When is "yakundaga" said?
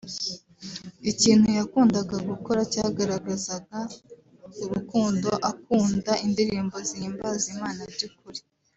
1.57-2.15